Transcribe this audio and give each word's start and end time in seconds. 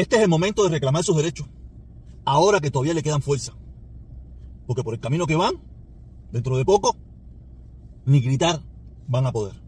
Este 0.00 0.16
es 0.16 0.22
el 0.22 0.30
momento 0.30 0.62
de 0.64 0.70
reclamar 0.70 1.04
sus 1.04 1.14
derechos. 1.14 1.46
Ahora 2.24 2.58
que 2.58 2.70
todavía 2.70 2.94
le 2.94 3.02
quedan 3.02 3.20
fuerza. 3.20 3.52
Porque 4.66 4.82
por 4.82 4.94
el 4.94 5.00
camino 5.00 5.26
que 5.26 5.36
van, 5.36 5.56
dentro 6.32 6.56
de 6.56 6.64
poco, 6.64 6.96
ni 8.06 8.22
gritar 8.22 8.62
van 9.08 9.26
a 9.26 9.32
poder. 9.32 9.60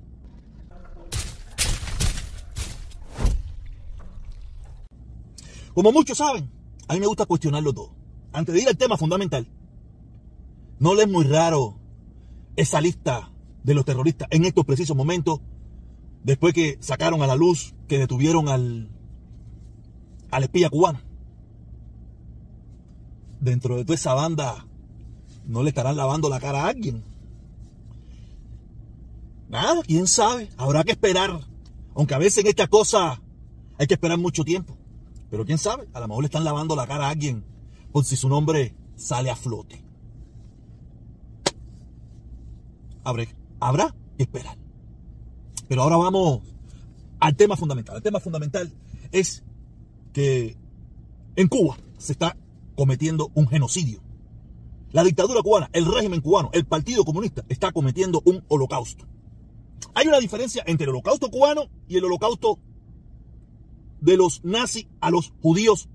Como 5.75 5.93
muchos 5.93 6.17
saben, 6.17 6.51
a 6.89 6.95
mí 6.95 7.01
me 7.01 7.07
gusta 7.09 7.27
cuestionarlo 7.27 7.75
todo. 7.75 7.95
Antes 8.33 8.55
de 8.55 8.63
ir 8.63 8.69
al 8.69 8.79
tema 8.79 8.97
fundamental, 8.97 9.47
no 10.79 10.95
le 10.95 11.03
es 11.03 11.11
muy 11.11 11.27
raro 11.27 11.77
esa 12.57 12.81
lista 12.81 13.31
de 13.65 13.75
los 13.75 13.85
terroristas 13.85 14.29
en 14.31 14.47
estos 14.47 14.65
precisos 14.65 14.97
momentos, 14.97 15.43
después 16.25 16.55
que 16.55 16.79
sacaron 16.81 17.21
a 17.21 17.27
la 17.27 17.37
luz 17.37 17.75
que 17.87 17.99
detuvieron 17.99 18.49
al, 18.49 18.89
al 20.33 20.43
espía 20.43 20.71
cubano. 20.71 21.01
Dentro 23.39 23.77
de 23.77 23.85
toda 23.85 23.95
esa 23.95 24.15
banda, 24.15 24.67
no 25.45 25.63
le 25.63 25.69
estarán 25.69 25.97
lavando 25.97 26.29
la 26.29 26.41
cara 26.41 26.65
a 26.65 26.69
alguien. 26.69 27.05
Nada, 29.49 29.83
quién 29.83 30.07
sabe, 30.07 30.49
habrá 30.57 30.83
que 30.83 30.93
esperar. 30.93 31.39
Aunque 31.95 32.15
a 32.15 32.19
veces 32.19 32.39
en 32.39 32.49
esta 32.49 32.67
cosa 32.67 33.21
hay 33.79 33.87
que 33.87 33.95
esperar 33.95 34.19
mucho 34.19 34.43
tiempo. 34.43 34.77
Pero 35.31 35.45
quién 35.45 35.59
sabe, 35.59 35.87
a 35.93 36.01
lo 36.01 36.09
mejor 36.09 36.25
le 36.25 36.27
están 36.27 36.45
lavando 36.45 36.75
la 36.75 36.87
cara 36.87 37.07
a 37.07 37.11
alguien 37.11 37.45
por 37.93 38.05
si 38.05 38.17
su 38.17 38.29
nombre 38.29 38.75
sale 38.97 39.31
a 39.31 39.37
flote. 39.37 39.85
Habrá, 43.05 43.27
habrá 43.61 43.95
que 44.17 44.23
esperar. 44.23 44.57
Pero 45.69 45.83
ahora 45.83 45.97
vamos 45.97 46.41
al 47.21 47.37
tema 47.37 47.57
fundamental. 47.57 47.97
El 47.97 48.03
tema 48.03 48.21
fundamental 48.21 48.73
es 49.11 49.43
que 50.13 50.57
en 51.37 51.49
Cuba 51.49 51.77
se 51.99 52.13
está 52.13 52.37
cometiendo 52.77 53.31
un 53.35 53.49
genocidio. 53.49 54.01
La 54.93 55.05
dictadura 55.05 55.41
cubana, 55.43 55.71
el 55.73 55.87
régimen 55.87 56.21
cubano, 56.21 56.51
el 56.53 56.67
Partido 56.67 57.05
Comunista 57.05 57.45
está 57.49 57.73
cometiendo 57.73 58.21
un 58.27 58.45
holocausto. 58.49 59.07
Hay 59.95 60.07
una 60.07 60.19
diferencia 60.19 60.63
entre 60.67 60.85
el 60.85 60.91
holocausto 60.91 61.31
cubano 61.31 61.69
y 61.89 61.97
el 61.97 62.05
holocausto 62.05 62.59
de 64.01 64.17
los 64.17 64.45
nazis 64.45 64.87
a 65.01 65.11
los 65.11 65.33
judíos, 65.41 65.89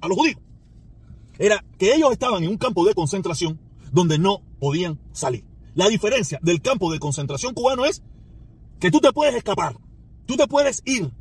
a 0.00 0.08
los 0.08 0.16
judíos. 0.16 0.40
Era 1.38 1.64
que 1.78 1.94
ellos 1.94 2.10
estaban 2.12 2.42
en 2.42 2.50
un 2.50 2.58
campo 2.58 2.84
de 2.84 2.94
concentración 2.94 3.60
donde 3.92 4.18
no 4.18 4.42
podían 4.58 4.98
salir. 5.12 5.44
La 5.74 5.88
diferencia 5.88 6.38
del 6.42 6.60
campo 6.60 6.92
de 6.92 6.98
concentración 6.98 7.54
cubano 7.54 7.84
es 7.84 8.02
que 8.80 8.90
tú 8.90 9.00
te 9.00 9.12
puedes 9.12 9.34
escapar, 9.34 9.76
tú 10.26 10.36
te 10.36 10.46
puedes 10.46 10.82
ir. 10.84 11.12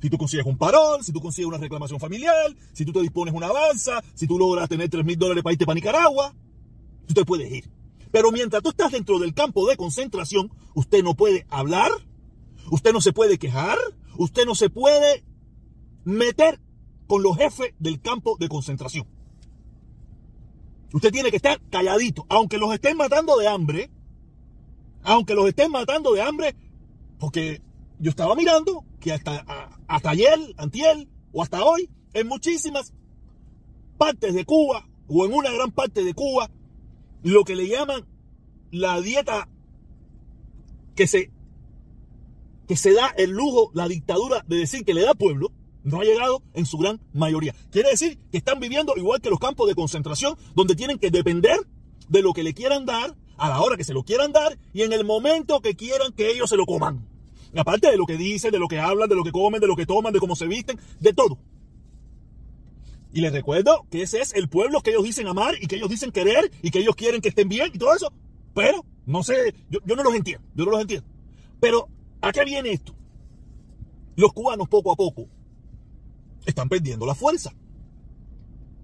Si 0.00 0.10
tú 0.10 0.16
consigues 0.16 0.46
un 0.46 0.56
parón, 0.56 1.02
si 1.02 1.12
tú 1.12 1.20
consigues 1.20 1.48
una 1.48 1.58
reclamación 1.58 1.98
familiar, 1.98 2.54
si 2.72 2.84
tú 2.84 2.92
te 2.92 3.00
dispones 3.00 3.34
una 3.34 3.48
avanza, 3.48 4.02
si 4.14 4.26
tú 4.26 4.38
logras 4.38 4.68
tener 4.68 4.88
3 4.88 5.04
mil 5.04 5.18
dólares 5.18 5.42
para 5.42 5.52
irte 5.52 5.66
para 5.66 5.74
Nicaragua, 5.74 6.34
tú 7.06 7.14
te 7.14 7.24
puedes 7.24 7.50
ir. 7.50 7.70
Pero 8.10 8.30
mientras 8.32 8.62
tú 8.62 8.70
estás 8.70 8.92
dentro 8.92 9.18
del 9.18 9.34
campo 9.34 9.68
de 9.68 9.76
concentración, 9.76 10.52
usted 10.74 11.02
no 11.02 11.14
puede 11.14 11.46
hablar, 11.50 11.90
usted 12.70 12.92
no 12.92 13.00
se 13.00 13.12
puede 13.12 13.38
quejar, 13.38 13.78
usted 14.16 14.46
no 14.46 14.54
se 14.54 14.70
puede 14.70 15.24
meter 16.04 16.60
con 17.06 17.22
los 17.22 17.36
jefes 17.36 17.74
del 17.78 18.00
campo 18.00 18.36
de 18.38 18.48
concentración. 18.48 19.06
Usted 20.92 21.12
tiene 21.12 21.30
que 21.30 21.36
estar 21.36 21.60
calladito, 21.70 22.24
aunque 22.28 22.56
los 22.56 22.72
estén 22.72 22.96
matando 22.96 23.36
de 23.36 23.48
hambre, 23.48 23.90
aunque 25.02 25.34
los 25.34 25.48
estén 25.48 25.70
matando 25.70 26.12
de 26.12 26.22
hambre, 26.22 26.56
porque 27.18 27.60
yo 27.98 28.10
estaba 28.10 28.34
mirando 28.34 28.84
que 29.00 29.12
hasta, 29.12 29.44
hasta 29.86 30.10
ayer, 30.10 30.38
antier 30.56 31.08
o 31.32 31.42
hasta 31.42 31.64
hoy, 31.64 31.88
en 32.14 32.26
muchísimas 32.26 32.92
partes 33.96 34.34
de 34.34 34.44
Cuba, 34.44 34.88
o 35.08 35.24
en 35.24 35.32
una 35.32 35.50
gran 35.52 35.70
parte 35.72 36.04
de 36.04 36.14
Cuba, 36.14 36.50
lo 37.22 37.44
que 37.44 37.56
le 37.56 37.68
llaman 37.68 38.06
la 38.70 39.00
dieta 39.00 39.48
que 40.94 41.06
se, 41.06 41.30
que 42.66 42.76
se 42.76 42.92
da 42.92 43.08
el 43.16 43.30
lujo, 43.30 43.70
la 43.74 43.88
dictadura 43.88 44.44
de 44.46 44.56
decir 44.56 44.84
que 44.84 44.94
le 44.94 45.02
da 45.02 45.14
pueblo, 45.14 45.52
no 45.84 46.00
ha 46.00 46.04
llegado 46.04 46.42
en 46.54 46.66
su 46.66 46.76
gran 46.78 47.00
mayoría. 47.12 47.54
Quiere 47.70 47.90
decir 47.90 48.18
que 48.30 48.38
están 48.38 48.60
viviendo 48.60 48.94
igual 48.96 49.20
que 49.20 49.30
los 49.30 49.38
campos 49.38 49.68
de 49.68 49.74
concentración, 49.74 50.36
donde 50.54 50.76
tienen 50.76 50.98
que 50.98 51.10
depender 51.10 51.58
de 52.08 52.22
lo 52.22 52.32
que 52.32 52.42
le 52.42 52.54
quieran 52.54 52.84
dar, 52.84 53.16
a 53.38 53.48
la 53.48 53.60
hora 53.60 53.76
que 53.76 53.84
se 53.84 53.94
lo 53.94 54.02
quieran 54.02 54.32
dar 54.32 54.58
y 54.72 54.82
en 54.82 54.92
el 54.92 55.04
momento 55.04 55.60
que 55.60 55.76
quieran 55.76 56.12
que 56.12 56.30
ellos 56.30 56.50
se 56.50 56.56
lo 56.56 56.66
coman. 56.66 57.08
Aparte 57.56 57.90
de 57.90 57.96
lo 57.96 58.06
que 58.06 58.16
dicen, 58.16 58.50
de 58.50 58.58
lo 58.58 58.68
que 58.68 58.78
hablan, 58.78 59.08
de 59.08 59.14
lo 59.14 59.24
que 59.24 59.32
comen, 59.32 59.60
de 59.60 59.66
lo 59.66 59.76
que 59.76 59.86
toman, 59.86 60.12
de 60.12 60.20
cómo 60.20 60.36
se 60.36 60.46
visten, 60.46 60.78
de 61.00 61.12
todo. 61.12 61.38
Y 63.12 63.20
les 63.20 63.32
recuerdo 63.32 63.86
que 63.90 64.02
ese 64.02 64.20
es 64.20 64.34
el 64.34 64.48
pueblo 64.48 64.80
que 64.82 64.90
ellos 64.90 65.04
dicen 65.04 65.26
amar 65.26 65.54
y 65.60 65.66
que 65.66 65.76
ellos 65.76 65.88
dicen 65.88 66.12
querer 66.12 66.50
y 66.62 66.70
que 66.70 66.80
ellos 66.80 66.94
quieren 66.94 67.20
que 67.20 67.30
estén 67.30 67.48
bien 67.48 67.70
y 67.72 67.78
todo 67.78 67.94
eso. 67.94 68.12
Pero, 68.54 68.84
no 69.06 69.22
sé, 69.22 69.54
yo, 69.70 69.80
yo 69.84 69.96
no 69.96 70.02
los 70.02 70.14
entiendo, 70.14 70.46
yo 70.54 70.64
no 70.64 70.72
los 70.72 70.80
entiendo. 70.82 71.08
Pero, 71.60 71.88
¿a 72.20 72.32
qué 72.32 72.44
viene 72.44 72.72
esto? 72.72 72.94
Los 74.16 74.32
cubanos 74.32 74.68
poco 74.68 74.92
a 74.92 74.96
poco 74.96 75.28
están 76.44 76.68
perdiendo 76.68 77.06
la 77.06 77.14
fuerza. 77.14 77.52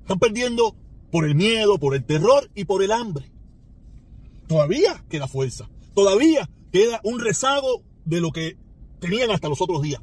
Están 0.00 0.18
perdiendo 0.18 0.76
por 1.10 1.24
el 1.24 1.34
miedo, 1.34 1.78
por 1.78 1.94
el 1.94 2.04
terror 2.04 2.50
y 2.54 2.64
por 2.64 2.82
el 2.82 2.92
hambre. 2.92 3.30
Todavía 4.46 5.04
queda 5.08 5.26
fuerza. 5.26 5.68
Todavía 5.94 6.48
queda 6.72 7.00
un 7.04 7.20
rezago 7.20 7.82
de 8.04 8.20
lo 8.20 8.30
que 8.32 8.56
tenían 9.00 9.30
hasta 9.30 9.48
los 9.48 9.60
otros 9.60 9.82
días. 9.82 10.00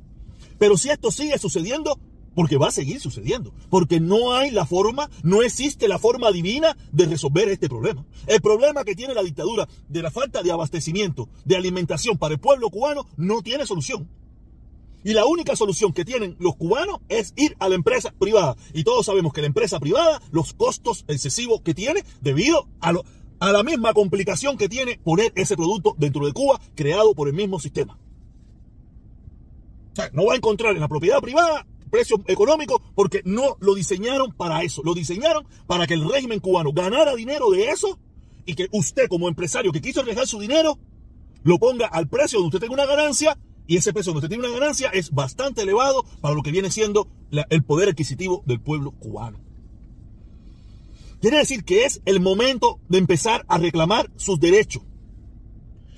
Pero 0.57 0.77
si 0.77 0.89
esto 0.89 1.11
sigue 1.11 1.37
sucediendo, 1.39 1.99
porque 2.35 2.57
va 2.57 2.67
a 2.67 2.71
seguir 2.71 2.99
sucediendo, 2.99 3.53
porque 3.69 3.99
no 3.99 4.33
hay 4.33 4.51
la 4.51 4.65
forma, 4.65 5.09
no 5.23 5.41
existe 5.41 5.87
la 5.87 5.99
forma 5.99 6.31
divina 6.31 6.77
de 6.91 7.05
resolver 7.05 7.49
este 7.49 7.67
problema. 7.67 8.05
El 8.27 8.41
problema 8.41 8.83
que 8.83 8.95
tiene 8.95 9.13
la 9.13 9.23
dictadura 9.23 9.67
de 9.89 10.01
la 10.01 10.11
falta 10.11 10.41
de 10.41 10.51
abastecimiento, 10.51 11.29
de 11.45 11.57
alimentación 11.57 12.17
para 12.17 12.33
el 12.33 12.39
pueblo 12.39 12.69
cubano, 12.69 13.07
no 13.17 13.41
tiene 13.41 13.65
solución. 13.65 14.07
Y 15.03 15.13
la 15.13 15.25
única 15.25 15.55
solución 15.55 15.93
que 15.93 16.05
tienen 16.05 16.35
los 16.39 16.55
cubanos 16.55 16.99
es 17.09 17.33
ir 17.35 17.55
a 17.59 17.69
la 17.69 17.75
empresa 17.75 18.13
privada. 18.17 18.55
Y 18.73 18.83
todos 18.83 19.07
sabemos 19.07 19.33
que 19.33 19.41
la 19.41 19.47
empresa 19.47 19.79
privada, 19.79 20.21
los 20.31 20.53
costos 20.53 21.05
excesivos 21.07 21.61
que 21.61 21.73
tiene 21.73 22.03
debido 22.21 22.67
a, 22.81 22.93
a 23.41 23.51
la 23.51 23.63
misma 23.63 23.93
complicación 23.93 24.55
que 24.55 24.69
tiene 24.69 24.99
poner 25.03 25.33
ese 25.35 25.57
producto 25.57 25.95
dentro 25.97 26.25
de 26.25 26.31
Cuba 26.31 26.61
creado 26.75 27.15
por 27.15 27.27
el 27.27 27.33
mismo 27.33 27.59
sistema. 27.59 27.97
O 29.91 29.95
sea, 29.95 30.11
no 30.13 30.27
va 30.27 30.33
a 30.33 30.37
encontrar 30.37 30.75
en 30.75 30.79
la 30.79 30.87
propiedad 30.87 31.19
privada 31.19 31.65
precios 31.89 32.21
económicos 32.27 32.79
porque 32.93 33.23
no 33.25 33.57
lo 33.59 33.73
diseñaron 33.73 34.31
para 34.31 34.61
eso. 34.61 34.83
Lo 34.85 34.93
diseñaron 34.93 35.45
para 35.65 35.87
que 35.87 35.95
el 35.95 36.07
régimen 36.07 36.39
cubano 36.39 36.71
ganara 36.71 37.15
dinero 37.15 37.49
de 37.49 37.69
eso 37.69 37.99
y 38.45 38.53
que 38.53 38.67
usted 38.71 39.07
como 39.09 39.27
empresario 39.27 39.71
que 39.71 39.81
quiso 39.81 40.01
arriesgar 40.01 40.27
su 40.27 40.39
dinero 40.39 40.77
lo 41.43 41.57
ponga 41.57 41.87
al 41.87 42.07
precio 42.07 42.39
donde 42.39 42.55
usted 42.55 42.67
tenga 42.67 42.75
una 42.75 42.85
ganancia 42.85 43.39
y 43.65 43.77
ese 43.77 43.91
precio 43.91 44.13
donde 44.13 44.25
usted 44.25 44.35
tiene 44.35 44.47
una 44.47 44.59
ganancia 44.59 44.89
es 44.89 45.09
bastante 45.09 45.63
elevado 45.63 46.05
para 46.21 46.35
lo 46.35 46.43
que 46.43 46.51
viene 46.51 46.69
siendo 46.69 47.07
el 47.49 47.63
poder 47.63 47.89
adquisitivo 47.89 48.43
del 48.45 48.61
pueblo 48.61 48.91
cubano. 48.91 49.50
Quiere 51.21 51.37
decir 51.37 51.63
que 51.63 51.85
es 51.85 52.01
el 52.05 52.19
momento 52.19 52.79
de 52.89 52.97
empezar 52.97 53.45
a 53.47 53.59
reclamar 53.59 54.11
sus 54.15 54.39
derechos. 54.39 54.81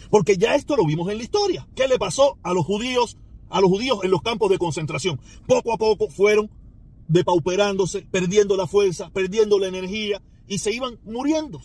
Porque 0.09 0.38
ya 0.38 0.56
esto 0.56 0.75
lo 0.75 0.85
vimos 0.85 1.09
en 1.09 1.17
la 1.17 1.23
historia. 1.23 1.66
¿Qué 1.75 1.88
le 1.88 1.97
pasó 1.97 2.38
a 2.44 2.53
los 2.53 2.66
judíos, 2.66 3.17
a 3.50 3.61
los 3.61 3.69
judíos 3.69 4.00
en 4.03 4.11
los 4.11 4.22
campos 4.22 4.50
de 4.51 4.57
concentración? 4.57 5.22
Poco 5.47 5.73
a 5.73 5.78
poco 5.78 6.09
fueron 6.09 6.51
depauperándose, 7.07 8.01
perdiendo 8.11 8.57
la 8.57 8.67
fuerza, 8.67 9.11
perdiendo 9.11 9.59
la 9.59 9.67
energía 9.67 10.22
y 10.45 10.57
se 10.57 10.73
iban 10.73 11.00
muriendo. 11.06 11.61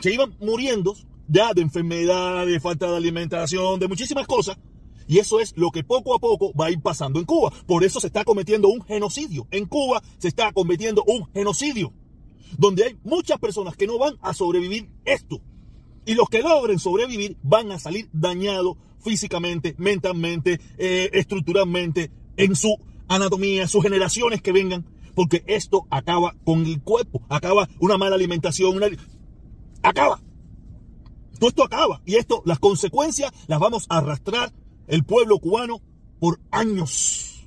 Se 0.00 0.12
iban 0.12 0.34
muriendo 0.40 0.96
ya 1.28 1.52
de 1.52 1.60
enfermedad, 1.60 2.46
de 2.46 2.58
falta 2.58 2.90
de 2.90 2.96
alimentación, 2.96 3.78
de 3.78 3.88
muchísimas 3.88 4.26
cosas. 4.26 4.56
Y 5.06 5.18
eso 5.18 5.40
es 5.40 5.54
lo 5.58 5.70
que 5.70 5.84
poco 5.84 6.14
a 6.14 6.18
poco 6.18 6.54
va 6.54 6.66
a 6.66 6.70
ir 6.70 6.80
pasando 6.80 7.20
en 7.20 7.26
Cuba. 7.26 7.52
Por 7.66 7.84
eso 7.84 8.00
se 8.00 8.06
está 8.06 8.24
cometiendo 8.24 8.68
un 8.68 8.82
genocidio. 8.82 9.46
En 9.50 9.66
Cuba 9.66 10.02
se 10.16 10.28
está 10.28 10.52
cometiendo 10.52 11.04
un 11.06 11.30
genocidio. 11.34 11.92
Donde 12.56 12.84
hay 12.84 12.96
muchas 13.04 13.38
personas 13.38 13.76
que 13.76 13.86
no 13.86 13.98
van 13.98 14.14
a 14.22 14.34
sobrevivir 14.34 14.88
esto. 15.04 15.40
Y 16.06 16.14
los 16.14 16.28
que 16.28 16.42
logren 16.42 16.78
sobrevivir 16.78 17.36
van 17.42 17.72
a 17.72 17.78
salir 17.78 18.08
dañados 18.12 18.76
físicamente, 19.00 19.74
mentalmente, 19.78 20.60
eh, 20.78 21.10
estructuralmente, 21.12 22.10
en 22.36 22.56
su 22.56 22.76
anatomía, 23.08 23.68
sus 23.68 23.82
generaciones 23.82 24.42
que 24.42 24.52
vengan. 24.52 24.84
Porque 25.14 25.44
esto 25.46 25.86
acaba 25.90 26.34
con 26.44 26.66
el 26.66 26.80
cuerpo. 26.82 27.22
Acaba 27.28 27.68
una 27.78 27.98
mala 27.98 28.16
alimentación. 28.16 28.80
Acaba. 29.82 30.20
Todo 31.38 31.48
esto 31.48 31.64
acaba 31.64 32.00
y 32.04 32.14
esto, 32.14 32.42
las 32.44 32.58
consecuencias 32.58 33.32
las 33.48 33.58
vamos 33.58 33.86
a 33.88 33.98
arrastrar 33.98 34.52
el 34.86 35.04
pueblo 35.04 35.38
cubano 35.38 35.80
por 36.20 36.40
años. 36.50 37.46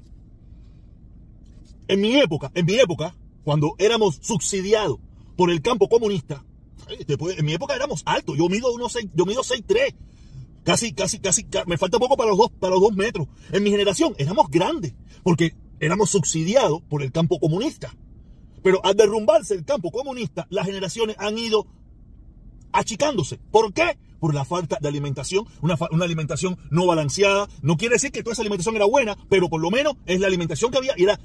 En 1.87 2.01
mi 2.01 2.15
época, 2.17 2.51
en 2.53 2.65
mi 2.65 2.75
época, 2.75 3.15
cuando 3.47 3.75
éramos 3.77 4.19
subsidiados 4.21 4.99
por 5.37 5.49
el 5.51 5.61
campo 5.61 5.87
comunista, 5.87 6.43
en 6.89 7.45
mi 7.45 7.53
época 7.53 7.75
éramos 7.75 8.03
altos, 8.05 8.37
yo 8.37 8.49
mido 8.49 8.73
unos 8.73 8.97
yo 9.13 9.25
mido 9.25 9.41
6'3, 9.41 9.95
casi, 10.65 10.91
casi, 10.91 11.19
casi, 11.19 11.47
me 11.65 11.77
falta 11.77 11.97
poco 11.97 12.17
para 12.17 12.31
los 12.31 12.37
dos, 12.37 12.51
para 12.59 12.73
los 12.73 12.81
dos 12.81 12.93
metros. 12.93 13.29
En 13.53 13.63
mi 13.63 13.71
generación 13.71 14.13
éramos 14.17 14.49
grandes, 14.49 14.95
porque 15.23 15.55
éramos 15.79 16.09
subsidiados 16.09 16.81
por 16.89 17.01
el 17.01 17.13
campo 17.13 17.39
comunista. 17.39 17.95
Pero 18.63 18.83
al 18.83 18.97
derrumbarse 18.97 19.53
el 19.53 19.63
campo 19.63 19.91
comunista, 19.91 20.45
las 20.49 20.65
generaciones 20.65 21.15
han 21.17 21.37
ido 21.37 21.67
achicándose. 22.73 23.39
¿Por 23.49 23.71
qué? 23.71 23.97
Por 24.19 24.35
la 24.35 24.43
falta 24.43 24.77
de 24.81 24.89
alimentación, 24.89 25.45
una, 25.61 25.77
una, 25.91 26.03
alimentación 26.03 26.57
no 26.69 26.85
balanceada. 26.85 27.47
No 27.61 27.77
quiere 27.77 27.95
decir 27.95 28.11
que 28.11 28.23
toda 28.23 28.33
esa 28.33 28.41
alimentación 28.41 28.75
era 28.75 28.85
buena, 28.85 29.17
pero 29.29 29.47
por 29.47 29.61
lo 29.61 29.71
menos 29.71 29.93
es 30.05 30.19
la 30.19 30.27
alimentación 30.27 30.69
que 30.69 30.79
había 30.79 30.95
y 30.97 31.03
era 31.03 31.17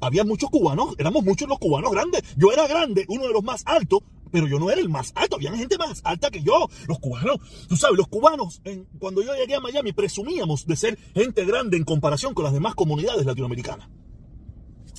había 0.00 0.24
muchos 0.24 0.50
cubanos, 0.50 0.94
éramos 0.98 1.24
muchos 1.24 1.48
los 1.48 1.58
cubanos 1.58 1.90
grandes. 1.90 2.22
Yo 2.36 2.52
era 2.52 2.66
grande, 2.66 3.04
uno 3.08 3.26
de 3.26 3.32
los 3.32 3.42
más 3.42 3.62
altos, 3.66 4.00
pero 4.30 4.48
yo 4.48 4.58
no 4.58 4.70
era 4.70 4.80
el 4.80 4.88
más 4.88 5.12
alto, 5.14 5.36
había 5.36 5.54
gente 5.56 5.78
más 5.78 6.00
alta 6.04 6.30
que 6.30 6.42
yo. 6.42 6.68
Los 6.88 6.98
cubanos, 6.98 7.38
tú 7.68 7.76
sabes, 7.76 7.96
los 7.96 8.08
cubanos, 8.08 8.60
cuando 8.98 9.22
yo 9.22 9.34
llegué 9.34 9.54
a 9.54 9.60
Miami, 9.60 9.92
presumíamos 9.92 10.66
de 10.66 10.76
ser 10.76 10.98
gente 11.14 11.44
grande 11.44 11.76
en 11.76 11.84
comparación 11.84 12.34
con 12.34 12.44
las 12.44 12.52
demás 12.52 12.74
comunidades 12.74 13.24
latinoamericanas. 13.24 13.88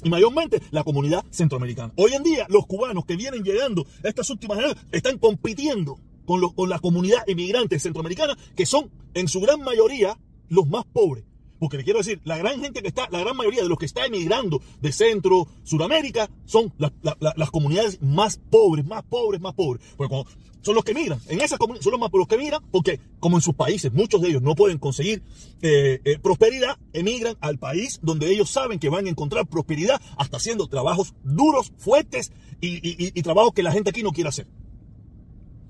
Y 0.03 0.09
mayormente 0.09 0.62
la 0.71 0.83
comunidad 0.83 1.25
centroamericana. 1.31 1.91
Hoy 1.98 2.13
en 2.13 2.24
día, 2.24 2.45
los 2.50 2.65
cubanos 2.65 3.06
que 3.06 3.15
vienen 3.15 3.44
llegando 3.44 3.86
a 4.03 4.07
estas 4.07 4.30
últimas 4.30 4.57
generaciones 4.57 4.94
están 4.94 5.18
compitiendo 5.18 6.00
con, 6.25 6.41
con 6.53 6.69
la 6.69 6.80
comunidad 6.80 7.24
inmigrante 7.27 7.80
centroamericana, 7.80 8.38
que 8.56 8.65
son 8.65 8.89
en 9.13 9.27
su 9.27 9.41
gran 9.41 9.62
mayoría 9.62 10.18
los 10.48 10.68
más 10.68 10.86
pobres. 10.86 11.25
Porque 11.60 11.78
le 11.78 11.84
quiero 11.84 12.00
decir, 12.00 12.22
la 12.25 12.38
gran 12.38 12.60
gente 12.60 12.81
que 12.81 12.88
está, 12.88 13.07
la 13.12 13.19
gran 13.19 13.36
mayoría 13.36 13.63
de 13.63 13.69
los 13.69 13.78
que 13.78 13.86
está 13.86 14.06
emigrando 14.06 14.62
de 14.81 14.92
Centro, 14.92 15.48
Suramérica, 15.63 16.30
son 16.46 16.74
las 16.78 17.52
comunidades 17.52 18.02
más 18.02 18.38
pobres, 18.38 18.86
más 18.86 19.04
pobres, 19.04 19.40
más 19.42 19.54
pobres. 19.54 19.81
Porque 19.96 20.24
son 20.66 20.74
los 20.74 20.84
que 20.84 20.92
emigran. 20.92 21.19
En 21.28 21.40
esas 21.42 21.60
comunidades 21.60 21.84
son 21.84 21.92
los 21.92 22.00
más 22.00 22.10
los 22.12 22.28
que 22.28 22.36
emigran 22.36 22.63
porque, 22.72 23.00
como 23.19 23.38
en 23.38 23.42
sus 23.42 23.54
países, 23.54 23.94
muchos 23.94 24.22
de 24.22 24.30
ellos 24.30 24.42
no 24.42 24.56
pueden 24.56 24.80
conseguir 24.80 25.22
eh, 25.62 26.02
eh, 26.04 26.18
prosperidad, 26.19 26.78
emigran 26.92 27.38
al 27.40 27.60
país 27.60 28.00
donde 28.01 28.31
ellos 28.31 28.50
saben 28.50 28.80
que 28.80 28.90
van 28.90 29.06
a 29.06 29.10
encontrar 29.10 29.46
prosperidad 29.46 30.01
hasta 30.18 30.38
haciendo 30.38 30.68
trabajos 30.68 31.13
duros, 31.24 31.72
fuertes 31.78 32.31
y, 32.62 33.22
trabajos 33.22 33.54
que 33.54 33.62
la 33.62 33.72
gente 33.72 33.92
aquí 33.92 34.01
no 34.01 34.12
quiere 34.12 34.30
hacer. 34.30 34.48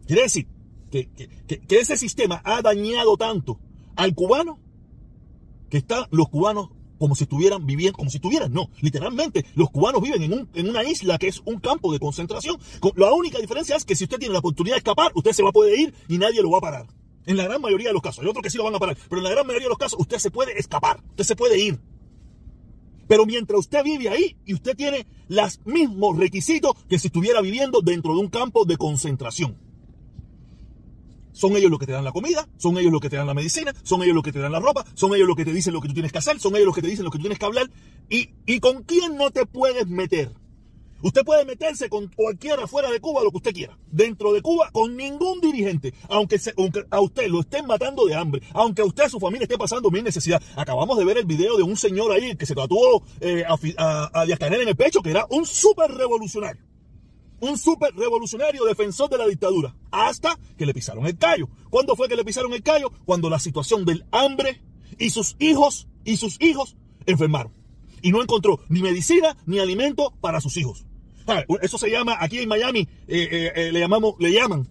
Quiere 0.08 0.24
decir 0.24 0.48
que 0.90 1.78
ese 1.78 1.98
sistema 1.98 2.42
ha 2.46 2.62
dañado 2.62 3.18
tanto 3.18 3.60
al 3.98 4.16
cubano 4.16 4.60
que 5.76 5.80
están 5.80 6.06
los 6.10 6.30
cubanos 6.30 6.70
como 6.98 7.16
si 7.16 7.26
estuvieran 7.26 7.66
viviendo, 7.66 7.98
como 7.98 8.10
si 8.10 8.16
estuvieran, 8.16 8.54
no, 8.54 8.70
literalmente, 8.80 9.46
los 9.56 9.70
cubanos 9.70 10.02
viven 10.02 10.24
en, 10.24 10.32
un, 10.32 10.50
en 10.54 10.70
una 10.70 10.86
isla 10.86 11.18
que 11.18 11.28
es 11.28 11.42
un 11.44 11.60
campo 11.60 11.92
de 11.92 12.00
concentración. 12.00 12.58
La 12.96 13.12
única 13.12 13.40
diferencia 13.40 13.76
es 13.76 13.84
que 13.84 13.94
si 13.94 14.06
usted 14.06 14.18
tiene 14.18 14.32
la 14.32 14.40
oportunidad 14.40 14.76
de 14.76 14.78
escapar, 14.78 15.12
usted 15.16 15.34
se 15.34 15.44
va 15.44 15.50
a 15.50 15.52
poder 15.52 15.78
ir 15.78 15.94
y 16.08 16.18
nadie 16.18 16.42
lo 16.42 16.50
va 16.50 16.60
a 16.60 16.62
parar. 16.62 16.88
En 17.26 17.36
la 17.36 17.44
gran 17.44 17.60
mayoría 17.60 17.90
de 17.90 17.94
los 17.94 18.02
casos, 18.02 18.24
hay 18.24 18.30
otros 18.30 18.42
que 18.42 18.50
sí 18.50 18.58
lo 18.58 18.64
van 18.64 18.76
a 18.76 18.80
parar, 18.80 18.98
pero 19.10 19.20
en 19.20 19.26
la 19.26 19.32
gran 19.32 19.46
mayoría 19.46 19.66
de 19.66 19.72
los 19.72 19.78
casos 19.78 20.00
usted 20.00 20.18
se 20.18 20.32
puede 20.32 20.58
escapar, 20.58 21.04
usted 21.10 21.26
se 21.26 21.36
puede 21.36 21.62
ir. 21.62 21.78
Pero 23.10 23.26
mientras 23.26 23.60
usted 23.60 23.84
vive 23.84 24.08
ahí 24.08 24.38
y 24.46 24.54
usted 24.54 24.78
tiene 24.78 25.06
los 25.28 25.60
mismos 25.66 26.18
requisitos 26.18 26.72
que 26.88 27.00
si 27.00 27.08
estuviera 27.08 27.42
viviendo 27.42 27.82
dentro 27.82 28.14
de 28.14 28.22
un 28.22 28.30
campo 28.30 28.64
de 28.64 28.78
concentración. 28.78 29.58
Son 31.36 31.56
ellos 31.58 31.70
los 31.70 31.80
que 31.80 31.86
te 31.86 31.92
dan 31.92 32.06
la 32.06 32.14
comida, 32.14 32.48
son 32.58 32.78
ellos 32.78 32.94
los 32.94 33.02
que 33.02 33.10
te 33.10 33.18
dan 33.18 33.28
la 33.28 33.34
medicina, 33.34 33.74
son 33.84 34.02
ellos 34.02 34.16
los 34.16 34.24
que 34.24 34.32
te 34.32 34.40
dan 34.40 34.54
la 34.54 34.62
ropa, 34.62 34.86
son 34.94 35.14
ellos 35.14 35.28
los 35.28 35.36
que 35.36 35.44
te 35.44 35.52
dicen 35.52 35.74
lo 35.74 35.82
que 35.82 35.90
tú 35.90 35.94
tienes 35.94 36.14
que 36.14 36.18
hacer, 36.18 36.40
son 36.40 36.56
ellos 36.56 36.68
los 36.68 36.76
que 36.76 36.82
te 36.82 36.88
dicen 36.88 37.04
lo 37.04 37.12
que 37.12 37.18
tú 37.18 37.24
tienes 37.24 37.38
que 37.38 37.46
hablar. 37.46 37.70
¿Y, 38.10 38.30
y 38.46 38.62
con 38.62 38.84
quién 38.84 39.18
no 39.18 39.32
te 39.32 39.46
puedes 39.46 39.86
meter? 39.86 40.32
Usted 41.02 41.24
puede 41.24 41.46
meterse 41.46 41.90
con 41.90 42.08
cualquiera 42.08 42.66
fuera 42.68 42.90
de 42.90 43.00
Cuba 43.00 43.22
lo 43.22 43.32
que 43.32 43.38
usted 43.38 43.54
quiera. 43.54 43.78
Dentro 43.92 44.34
de 44.34 44.42
Cuba, 44.42 44.70
con 44.72 44.96
ningún 44.96 45.42
dirigente. 45.42 45.94
Aunque, 46.10 46.40
a 46.90 47.02
usted 47.02 47.28
lo 47.28 47.42
estén 47.42 47.66
matando 47.68 48.06
de 48.06 48.16
hambre. 48.16 48.42
Aunque 48.54 48.82
a 48.82 48.86
usted, 48.86 49.10
su 49.10 49.20
familia 49.20 49.44
esté 49.44 49.58
pasando 49.58 49.92
mil 49.92 50.04
necesidad. 50.04 50.42
Acabamos 50.56 50.98
de 50.98 51.06
ver 51.06 51.18
el 51.18 51.26
video 51.26 51.58
de 51.58 51.64
un 51.64 51.78
señor 51.78 52.12
ahí 52.12 52.36
que 52.36 52.46
se 52.46 52.56
tatuó 52.56 53.04
eh, 53.20 53.44
a, 53.46 54.22
a, 54.22 54.38
Canel 54.38 54.62
en 54.62 54.70
el 54.70 54.76
pecho, 54.76 55.02
que 55.02 55.12
era 55.12 55.28
un 55.30 55.46
súper 55.46 55.92
revolucionario 55.92 56.65
un 57.40 57.58
súper 57.58 57.94
revolucionario 57.96 58.66
defensor 58.66 59.10
de 59.10 59.18
la 59.18 59.28
dictadura, 59.28 59.76
hasta 59.92 60.38
que 60.58 60.66
le 60.66 60.74
pisaron 60.74 61.06
el 61.06 61.18
callo. 61.18 61.50
¿Cuándo 61.70 61.96
fue 61.96 62.08
que 62.08 62.16
le 62.16 62.26
pisaron 62.26 62.54
el 62.54 62.64
callo? 62.64 62.92
Cuando 63.06 63.30
la 63.30 63.40
situación 63.40 63.86
del 63.86 64.06
hambre 64.12 64.62
y 64.98 65.10
sus 65.10 65.36
hijos 65.40 65.88
y 66.04 66.18
sus 66.18 66.42
hijos 66.42 66.76
enfermaron. 67.06 67.54
Y 68.02 68.12
no 68.12 68.22
encontró 68.22 68.60
ni 68.70 68.82
medicina 68.82 69.36
ni 69.46 69.60
alimento 69.60 70.14
para 70.22 70.42
sus 70.42 70.58
hijos. 70.58 70.86
Eso 71.62 71.78
se 71.78 71.90
llama, 71.90 72.18
aquí 72.20 72.40
en 72.40 72.48
Miami, 72.50 72.82
eh, 73.08 73.28
eh, 73.32 73.52
eh, 73.56 73.72
le, 73.72 73.80
llamamos, 73.80 74.14
le 74.20 74.32
llaman 74.32 74.68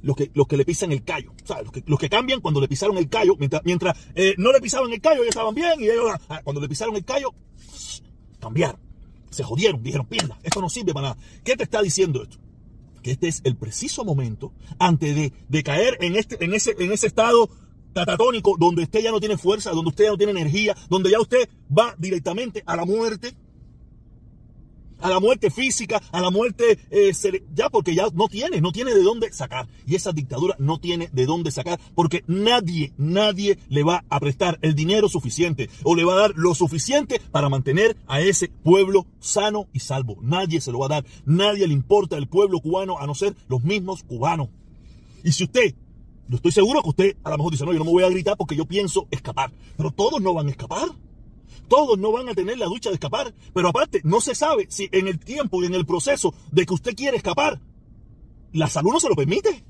los 0.00 0.14
que, 0.14 0.30
los 0.32 0.46
que 0.46 0.56
le 0.56 0.64
pisan 0.64 0.92
el 0.92 1.02
callo. 1.02 1.32
Los, 1.48 1.72
que, 1.72 1.82
los 1.86 1.98
que 1.98 2.08
cambian 2.08 2.40
cuando 2.40 2.60
le 2.60 2.68
pisaron 2.68 2.96
el 2.98 3.08
callo, 3.08 3.34
mientras, 3.36 3.62
mientras 3.64 3.96
no 4.38 4.52
le 4.52 4.60
pisaban 4.60 4.92
el 4.92 5.00
callo, 5.00 5.22
ellos 5.22 5.30
estaban 5.30 5.54
bien, 5.54 5.80
y 5.80 5.84
ellos, 5.84 6.12
ah, 6.28 6.40
cuando 6.44 6.60
le 6.60 6.68
pisaron 6.68 6.94
el 6.94 7.04
callo, 7.04 7.34
cambiaron 8.38 8.85
se 9.36 9.44
jodieron, 9.44 9.82
dijeron, 9.82 10.06
pierda, 10.06 10.38
esto 10.42 10.60
no 10.60 10.68
sirve 10.68 10.92
para 10.94 11.10
nada. 11.10 11.20
¿Qué 11.44 11.56
te 11.56 11.64
está 11.64 11.82
diciendo 11.82 12.22
esto? 12.22 12.38
Que 13.02 13.12
este 13.12 13.28
es 13.28 13.42
el 13.44 13.56
preciso 13.56 14.04
momento 14.04 14.52
antes 14.78 15.14
de, 15.14 15.32
de 15.48 15.62
caer 15.62 15.98
en, 16.00 16.16
este, 16.16 16.44
en, 16.44 16.54
ese, 16.54 16.74
en 16.78 16.90
ese 16.90 17.06
estado 17.06 17.50
catatónico 17.94 18.56
donde 18.58 18.82
usted 18.82 19.00
ya 19.00 19.10
no 19.10 19.20
tiene 19.20 19.38
fuerza, 19.38 19.70
donde 19.70 19.90
usted 19.90 20.04
ya 20.04 20.10
no 20.10 20.16
tiene 20.16 20.32
energía, 20.32 20.76
donde 20.88 21.10
ya 21.10 21.20
usted 21.20 21.48
va 21.76 21.94
directamente 21.98 22.62
a 22.66 22.76
la 22.76 22.84
muerte 22.84 23.34
a 25.00 25.10
la 25.10 25.20
muerte 25.20 25.50
física, 25.50 26.02
a 26.12 26.20
la 26.20 26.30
muerte 26.30 26.78
eh, 26.90 27.12
ya 27.54 27.70
porque 27.70 27.94
ya 27.94 28.06
no 28.14 28.28
tiene, 28.28 28.60
no 28.60 28.72
tiene 28.72 28.94
de 28.94 29.02
dónde 29.02 29.32
sacar. 29.32 29.68
Y 29.86 29.94
esa 29.94 30.12
dictadura 30.12 30.56
no 30.58 30.78
tiene 30.78 31.08
de 31.12 31.26
dónde 31.26 31.50
sacar 31.50 31.80
porque 31.94 32.24
nadie, 32.26 32.92
nadie 32.96 33.58
le 33.68 33.82
va 33.82 34.04
a 34.08 34.20
prestar 34.20 34.58
el 34.62 34.74
dinero 34.74 35.08
suficiente 35.08 35.70
o 35.82 35.94
le 35.94 36.04
va 36.04 36.14
a 36.14 36.18
dar 36.18 36.32
lo 36.36 36.54
suficiente 36.54 37.20
para 37.30 37.48
mantener 37.48 37.96
a 38.06 38.20
ese 38.20 38.48
pueblo 38.48 39.06
sano 39.20 39.66
y 39.72 39.80
salvo. 39.80 40.18
Nadie 40.22 40.60
se 40.60 40.72
lo 40.72 40.78
va 40.78 40.86
a 40.86 40.90
dar, 40.90 41.04
nadie 41.24 41.66
le 41.66 41.74
importa 41.74 42.16
el 42.16 42.28
pueblo 42.28 42.60
cubano 42.60 42.98
a 42.98 43.06
no 43.06 43.14
ser 43.14 43.34
los 43.48 43.62
mismos 43.62 44.02
cubanos. 44.02 44.48
Y 45.24 45.32
si 45.32 45.44
usted, 45.44 45.74
yo 46.28 46.36
estoy 46.36 46.52
seguro 46.52 46.82
que 46.82 46.88
usted 46.88 47.16
a 47.24 47.30
lo 47.30 47.38
mejor 47.38 47.52
dice, 47.52 47.64
no, 47.64 47.72
yo 47.72 47.78
no 47.78 47.84
me 47.84 47.90
voy 47.90 48.04
a 48.04 48.08
gritar 48.08 48.36
porque 48.36 48.56
yo 48.56 48.64
pienso 48.64 49.06
escapar, 49.10 49.52
pero 49.76 49.90
todos 49.90 50.20
no 50.20 50.34
van 50.34 50.48
a 50.48 50.50
escapar. 50.50 50.88
Todos 51.68 51.98
no 51.98 52.12
van 52.12 52.28
a 52.28 52.34
tener 52.34 52.58
la 52.58 52.66
ducha 52.66 52.90
de 52.90 52.94
escapar. 52.94 53.34
Pero 53.54 53.68
aparte, 53.68 54.00
no 54.04 54.20
se 54.20 54.34
sabe 54.34 54.66
si 54.68 54.88
en 54.92 55.08
el 55.08 55.18
tiempo 55.18 55.62
y 55.62 55.66
en 55.66 55.74
el 55.74 55.86
proceso 55.86 56.34
de 56.52 56.66
que 56.66 56.74
usted 56.74 56.94
quiere 56.94 57.16
escapar, 57.16 57.60
la 58.52 58.68
salud 58.68 58.92
no 58.92 59.00
se 59.00 59.08
lo 59.08 59.14
permite. 59.14 59.64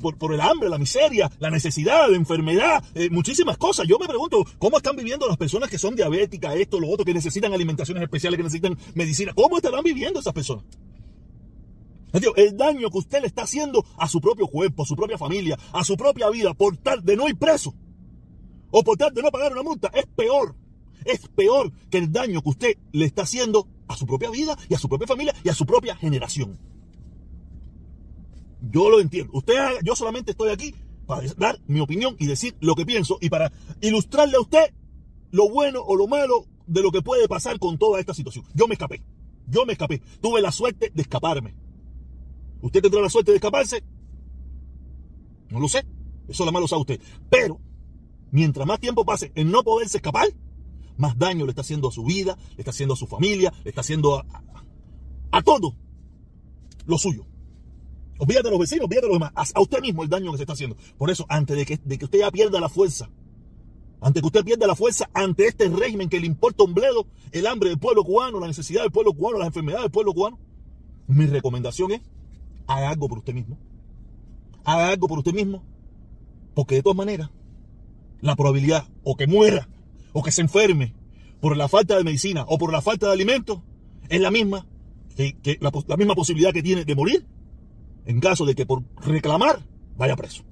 Por, 0.00 0.32
el 0.32 0.40
hambre, 0.40 0.68
la 0.68 0.78
miseria, 0.78 1.30
la 1.40 1.50
necesidad, 1.50 2.08
la 2.08 2.16
enfermedad, 2.16 2.84
eh, 2.94 3.10
muchísimas 3.10 3.56
cosas. 3.56 3.88
Yo 3.88 3.98
me 3.98 4.06
pregunto, 4.06 4.44
¿cómo 4.58 4.76
están 4.76 4.94
viviendo 4.94 5.26
las 5.26 5.36
personas 5.36 5.68
que 5.70 5.78
son 5.78 5.96
diabéticas, 5.96 6.54
esto, 6.54 6.78
lo 6.78 6.88
otro, 6.88 7.04
que 7.04 7.14
necesitan 7.14 7.52
alimentaciones 7.52 8.02
especiales, 8.02 8.36
que 8.36 8.44
necesitan 8.44 8.78
medicina? 8.94 9.32
¿Cómo 9.34 9.56
estarán 9.56 9.82
viviendo 9.82 10.20
esas 10.20 10.34
personas? 10.34 10.64
El 12.36 12.56
daño 12.56 12.90
que 12.90 12.98
usted 12.98 13.22
le 13.22 13.26
está 13.26 13.42
haciendo 13.42 13.84
a 13.96 14.06
su 14.06 14.20
propio 14.20 14.46
cuerpo, 14.46 14.82
a 14.82 14.86
su 14.86 14.94
propia 14.94 15.16
familia, 15.16 15.58
a 15.72 15.82
su 15.82 15.96
propia 15.96 16.28
vida, 16.28 16.52
por 16.52 16.76
tal 16.76 17.02
de 17.02 17.16
no 17.16 17.26
ir 17.26 17.38
preso 17.38 17.74
o 18.70 18.82
por 18.82 18.98
tal 18.98 19.12
de 19.14 19.22
no 19.22 19.30
pagar 19.30 19.52
una 19.52 19.62
multa, 19.62 19.90
es 19.94 20.06
peor 20.06 20.54
es 21.04 21.28
peor 21.28 21.72
que 21.90 21.98
el 21.98 22.12
daño 22.12 22.42
que 22.42 22.48
usted 22.48 22.76
le 22.92 23.04
está 23.04 23.22
haciendo 23.22 23.68
a 23.88 23.96
su 23.96 24.06
propia 24.06 24.30
vida 24.30 24.56
y 24.68 24.74
a 24.74 24.78
su 24.78 24.88
propia 24.88 25.06
familia 25.06 25.34
y 25.44 25.48
a 25.48 25.54
su 25.54 25.66
propia 25.66 25.96
generación. 25.96 26.58
Yo 28.70 28.90
lo 28.90 29.00
entiendo. 29.00 29.32
Usted, 29.34 29.54
yo 29.82 29.96
solamente 29.96 30.32
estoy 30.32 30.50
aquí 30.50 30.74
para 31.06 31.26
dar 31.36 31.60
mi 31.66 31.80
opinión 31.80 32.16
y 32.18 32.26
decir 32.26 32.56
lo 32.60 32.74
que 32.74 32.86
pienso 32.86 33.18
y 33.20 33.28
para 33.28 33.52
ilustrarle 33.80 34.36
a 34.36 34.40
usted 34.40 34.72
lo 35.30 35.48
bueno 35.48 35.80
o 35.80 35.96
lo 35.96 36.06
malo 36.06 36.46
de 36.66 36.82
lo 36.82 36.92
que 36.92 37.02
puede 37.02 37.26
pasar 37.28 37.58
con 37.58 37.78
toda 37.78 37.98
esta 37.98 38.14
situación. 38.14 38.44
Yo 38.54 38.68
me 38.68 38.74
escapé. 38.74 39.02
Yo 39.48 39.66
me 39.66 39.72
escapé. 39.72 40.00
Tuve 40.20 40.40
la 40.40 40.52
suerte 40.52 40.92
de 40.94 41.02
escaparme. 41.02 41.54
¿Usted 42.60 42.80
tendrá 42.80 43.00
la 43.00 43.10
suerte 43.10 43.32
de 43.32 43.38
escaparse? 43.38 43.82
No 45.50 45.58
lo 45.58 45.68
sé. 45.68 45.84
Eso 46.28 46.44
la 46.44 46.52
malo 46.52 46.68
sabe 46.68 46.82
usted. 46.82 47.00
Pero, 47.28 47.60
mientras 48.30 48.66
más 48.66 48.78
tiempo 48.78 49.04
pase 49.04 49.32
en 49.34 49.50
no 49.50 49.64
poderse 49.64 49.98
escapar, 49.98 50.28
más 50.96 51.18
daño 51.18 51.44
le 51.44 51.50
está 51.50 51.62
haciendo 51.62 51.88
a 51.88 51.92
su 51.92 52.04
vida, 52.04 52.36
le 52.56 52.58
está 52.58 52.70
haciendo 52.70 52.94
a 52.94 52.96
su 52.96 53.06
familia, 53.06 53.52
le 53.64 53.70
está 53.70 53.80
haciendo 53.80 54.24
a, 55.30 55.42
todo 55.42 55.74
lo 56.86 56.98
suyo. 56.98 57.26
Olvídate 58.18 58.44
de 58.44 58.50
los 58.50 58.60
vecinos, 58.60 58.84
olvídate 58.84 59.06
de 59.06 59.12
los 59.12 59.20
demás. 59.20 59.52
A, 59.54 59.60
usted 59.60 59.80
mismo 59.80 60.02
el 60.02 60.08
daño 60.08 60.30
que 60.30 60.36
se 60.36 60.42
está 60.44 60.52
haciendo. 60.52 60.76
Por 60.98 61.10
eso, 61.10 61.26
antes 61.28 61.56
de 61.56 61.66
que, 61.66 61.78
de 61.82 61.98
que 61.98 62.04
usted 62.04 62.20
ya 62.20 62.30
pierda 62.30 62.60
la 62.60 62.68
fuerza, 62.68 63.10
antes 64.00 64.20
que 64.20 64.26
usted 64.26 64.44
pierda 64.44 64.66
la 64.66 64.74
fuerza 64.74 65.08
ante 65.14 65.46
este 65.46 65.68
régimen 65.68 66.08
que 66.08 66.20
le 66.20 66.26
importa 66.26 66.64
un 66.64 66.74
bledo, 66.74 67.06
el 67.30 67.46
hambre 67.46 67.70
del 67.70 67.78
pueblo 67.78 68.04
cubano, 68.04 68.40
la 68.40 68.48
necesidad 68.48 68.82
del 68.82 68.90
pueblo 68.90 69.12
cubano, 69.12 69.38
las 69.38 69.46
enfermedades 69.46 69.84
del 69.84 69.92
pueblo 69.92 70.12
cubano, 70.12 70.38
mi 71.06 71.26
recomendación 71.26 71.92
es, 71.92 72.00
haga 72.66 72.90
algo 72.90 73.08
por 73.08 73.18
usted 73.18 73.34
mismo. 73.34 73.58
Haga 74.64 74.88
algo 74.88 75.08
por 75.08 75.18
usted 75.18 75.32
mismo. 75.32 75.62
Porque 76.54 76.76
de 76.76 76.82
todas 76.82 76.96
maneras, 76.96 77.30
la 78.20 78.36
probabilidad 78.36 78.88
o 79.04 79.16
que 79.16 79.26
muera 79.26 79.68
o 80.12 80.22
que 80.22 80.32
se 80.32 80.42
enferme 80.42 80.94
por 81.40 81.56
la 81.56 81.68
falta 81.68 81.96
de 81.96 82.04
medicina 82.04 82.44
o 82.48 82.58
por 82.58 82.72
la 82.72 82.82
falta 82.82 83.06
de 83.06 83.12
alimentos, 83.12 83.60
es 84.08 84.20
la 84.20 84.30
misma, 84.30 84.66
la, 85.60 85.96
misma 85.96 86.14
posibilidad 86.14 86.52
que 86.52 86.62
tiene 86.62 86.84
de 86.84 86.94
morir 86.94 87.26
en 88.06 88.20
caso 88.20 88.44
de 88.44 88.54
que 88.54 88.66
por 88.66 88.82
reclamar 89.04 89.60
vaya 89.96 90.16
preso. 90.16 90.44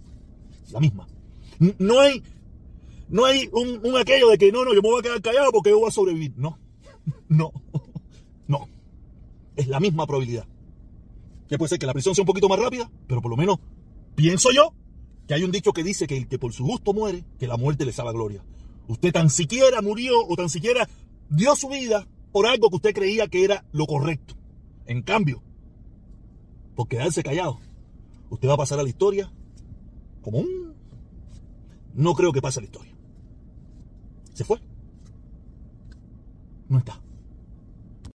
La 0.73 0.81
misma. 0.81 1.07
No 1.79 2.01
hay, 2.01 2.23
No 3.09 3.25
hay 3.25 3.51
un, 3.53 3.97
aquello 3.97 4.31
de 4.31 4.39
que 4.39 4.53
no, 4.53 4.65
no, 4.65 4.73
yo 4.73 4.83
me 4.83 4.89
voy 4.89 5.01
a 5.01 5.03
quedar 5.03 5.21
callado 5.21 5.53
porque 5.53 5.71
yo 5.71 5.79
voy 5.79 5.89
a 5.89 5.93
sobrevivir. 5.93 6.33
No, 6.37 6.59
no, 7.29 7.53
no. 8.47 8.69
Es 9.57 9.69
la 9.69 9.81
misma 9.81 10.07
probabilidad. 10.07 10.47
Que 11.49 11.59
puede 11.59 11.69
ser 11.69 11.79
que 11.79 11.87
la 11.87 11.93
prisión 11.93 12.15
sea 12.15 12.23
un 12.23 12.27
poquito 12.27 12.49
más 12.49 12.59
rápida, 12.59 12.91
pero 13.07 13.21
por 13.21 13.31
lo 13.31 13.37
menos 13.37 13.59
pienso 14.15 14.51
yo 14.53 14.73
que 15.27 15.35
hay 15.35 15.45
un 15.45 15.51
dicho 15.51 15.73
que 15.73 15.83
dice 15.83 16.07
que 16.07 16.17
el 16.17 16.29
que 16.29 16.39
por 16.39 16.53
su 16.53 16.65
gusto 16.65 16.93
muere, 16.93 17.25
que 17.39 17.47
la 17.47 17.57
muerte 17.57 17.85
le 17.85 17.93
sabe 17.93 18.13
gloria. 18.13 18.45
Usted 18.91 19.13
tan 19.13 19.31
siquiera 19.31 19.81
murió 19.83 20.15
o 20.29 20.35
tan 20.35 20.49
siquiera 20.49 20.89
dio 21.29 21.55
su 21.55 21.69
vida 21.69 22.09
por 22.33 22.49
algo 22.49 22.69
que 22.69 22.75
usted 22.75 22.93
creía 22.93 23.29
que 23.29 23.45
era 23.45 23.65
lo 23.71 23.87
correcto. 23.87 24.35
En 24.85 25.03
cambio, 25.03 25.45
por 26.75 26.89
quedarse 26.89 27.23
callado, 27.23 27.61
usted 28.31 28.49
va 28.49 28.55
a 28.55 28.57
pasar 28.57 28.81
a 28.81 28.83
la 28.83 28.89
historia 28.89 29.33
como 30.23 30.39
un... 30.39 30.75
No 31.95 32.15
creo 32.15 32.33
que 32.33 32.43
pase 32.43 32.59
a 32.59 32.63
la 32.63 32.67
historia. 32.67 32.93
Se 34.35 34.43
fue. 34.43 34.61
No 36.69 36.79
está. 36.79 37.01